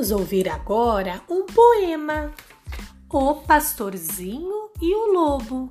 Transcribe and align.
Vamos 0.00 0.12
ouvir 0.12 0.48
agora 0.48 1.20
um 1.28 1.44
poema: 1.44 2.32
O 3.12 3.34
Pastorzinho 3.34 4.70
e 4.80 4.94
o 4.94 5.12
Lobo. 5.12 5.70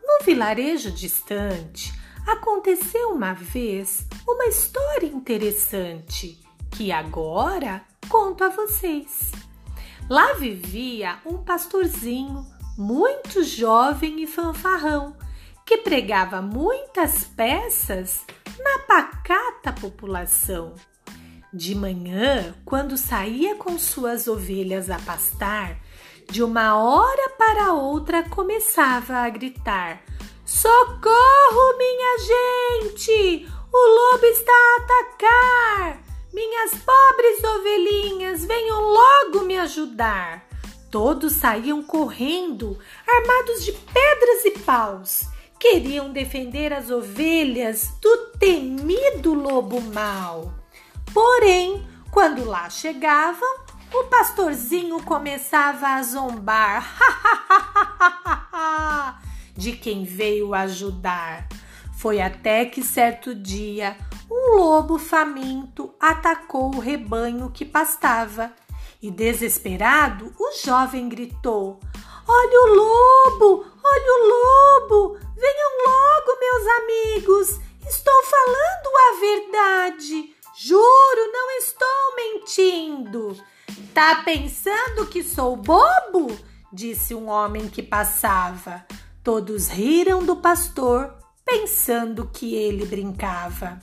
No 0.00 0.24
vilarejo 0.24 0.92
distante, 0.92 1.92
aconteceu 2.24 3.08
uma 3.08 3.32
vez 3.32 4.06
uma 4.24 4.46
história 4.46 5.08
interessante 5.08 6.40
que 6.70 6.92
agora 6.92 7.84
conto 8.08 8.44
a 8.44 8.50
vocês. 8.50 9.32
Lá 10.08 10.34
vivia 10.34 11.18
um 11.26 11.38
pastorzinho 11.38 12.46
muito 12.78 13.42
jovem 13.42 14.22
e 14.22 14.28
fanfarrão 14.28 15.16
que 15.66 15.78
pregava 15.78 16.40
muitas 16.40 17.24
peças 17.24 18.24
na 18.62 18.78
pacata 18.86 19.72
população. 19.72 20.72
De 21.52 21.74
manhã, 21.74 22.54
quando 22.64 22.96
saía 22.96 23.56
com 23.56 23.76
suas 23.76 24.28
ovelhas 24.28 24.88
a 24.88 25.00
pastar, 25.00 25.80
de 26.30 26.44
uma 26.44 26.76
hora 26.80 27.30
para 27.30 27.72
outra 27.72 28.22
começava 28.22 29.16
a 29.16 29.28
gritar: 29.28 30.00
Socorro, 30.44 31.76
minha 31.76 32.18
gente! 32.18 33.48
O 33.72 34.12
lobo 34.12 34.26
está 34.26 34.52
a 34.52 34.76
atacar! 34.76 36.02
Minhas 36.32 36.70
pobres 36.70 37.42
ovelhinhas, 37.42 38.44
venham 38.44 38.82
logo 38.82 39.44
me 39.44 39.58
ajudar! 39.58 40.46
Todos 40.88 41.32
saíam 41.32 41.82
correndo, 41.82 42.78
armados 43.04 43.64
de 43.64 43.72
pedras 43.72 44.44
e 44.44 44.52
paus. 44.60 45.24
Queriam 45.58 46.12
defender 46.12 46.72
as 46.72 46.90
ovelhas 46.90 47.88
do 48.00 48.16
temido 48.38 49.34
lobo 49.34 49.80
mau. 49.80 50.59
Porém, 51.12 51.86
quando 52.10 52.44
lá 52.44 52.70
chegavam, 52.70 53.48
o 53.92 54.04
pastorzinho 54.04 55.02
começava 55.02 55.88
a 55.88 56.02
zombar 56.02 56.96
de 59.56 59.72
quem 59.72 60.04
veio 60.04 60.54
ajudar. 60.54 61.48
Foi 61.98 62.20
até 62.20 62.64
que 62.64 62.82
certo 62.82 63.34
dia 63.34 63.96
um 64.30 64.56
lobo 64.56 64.98
faminto 64.98 65.92
atacou 66.00 66.74
o 66.74 66.80
rebanho 66.80 67.50
que 67.50 67.64
pastava 67.64 68.52
e, 69.02 69.10
desesperado, 69.10 70.32
o 70.38 70.52
jovem 70.64 71.08
gritou: 71.08 71.80
Olha 72.28 72.60
o 72.62 72.74
lobo! 72.74 73.64
Olha 73.82 74.12
o 74.14 74.28
lobo! 74.28 75.18
Venham 75.34 75.72
logo, 75.86 76.38
meus 76.38 76.66
amigos! 76.78 77.58
Estou 77.88 78.22
falando 78.22 78.88
a 78.96 79.12
verdade! 79.20 80.36
Juro, 80.62 80.99
mentindo. 82.60 83.36
Tá 83.94 84.22
pensando 84.24 85.06
que 85.06 85.22
sou 85.22 85.56
bobo? 85.56 86.36
disse 86.72 87.14
um 87.14 87.28
homem 87.28 87.68
que 87.68 87.82
passava. 87.82 88.84
Todos 89.24 89.68
riram 89.68 90.24
do 90.24 90.36
pastor, 90.36 91.14
pensando 91.44 92.30
que 92.32 92.54
ele 92.54 92.86
brincava. 92.86 93.80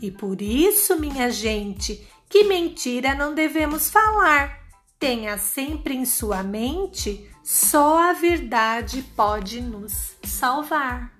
E 0.00 0.10
por 0.10 0.40
isso, 0.40 0.98
minha 0.98 1.30
gente, 1.30 2.06
que 2.28 2.44
mentira 2.44 3.14
não 3.14 3.34
devemos 3.34 3.90
falar. 3.90 4.60
Tenha 4.98 5.36
sempre 5.36 5.94
em 5.94 6.04
sua 6.04 6.42
mente, 6.42 7.28
só 7.42 8.10
a 8.10 8.12
verdade 8.12 9.02
pode 9.16 9.60
nos 9.60 10.16
salvar. 10.24 11.17